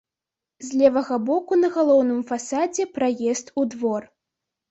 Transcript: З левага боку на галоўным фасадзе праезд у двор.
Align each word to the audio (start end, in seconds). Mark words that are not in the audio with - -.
З 0.67 0.79
левага 0.79 1.17
боку 1.27 1.53
на 1.63 1.69
галоўным 1.75 2.23
фасадзе 2.31 2.83
праезд 2.97 3.53
у 3.61 3.67
двор. 3.75 4.01